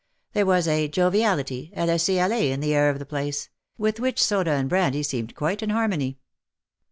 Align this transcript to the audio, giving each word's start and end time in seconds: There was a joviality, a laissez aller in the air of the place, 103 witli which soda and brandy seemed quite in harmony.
There 0.33 0.47
was 0.47 0.67
a 0.67 0.87
joviality, 0.87 1.71
a 1.75 1.85
laissez 1.85 2.17
aller 2.19 2.51
in 2.51 2.59
the 2.59 2.73
air 2.73 2.89
of 2.89 2.97
the 2.97 3.05
place, 3.05 3.49
103 3.77 3.79
witli 3.85 4.01
which 4.01 4.23
soda 4.23 4.49
and 4.53 4.67
brandy 4.67 5.03
seemed 5.03 5.35
quite 5.35 5.61
in 5.61 5.69
harmony. 5.69 6.17